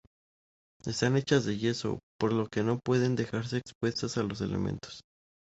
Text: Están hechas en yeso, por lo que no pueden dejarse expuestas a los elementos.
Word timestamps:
Están 0.83 1.15
hechas 1.15 1.45
en 1.45 1.59
yeso, 1.59 1.99
por 2.19 2.33
lo 2.33 2.47
que 2.47 2.63
no 2.63 2.79
pueden 2.79 3.15
dejarse 3.15 3.57
expuestas 3.57 4.17
a 4.17 4.23
los 4.23 4.41
elementos. 4.41 5.01